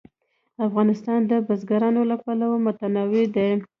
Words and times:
افغانستان 0.67 1.19
د 1.31 1.31
بزګان 1.47 1.95
له 2.09 2.15
پلوه 2.23 2.57
متنوع 2.65 3.25
دی. 3.35 3.49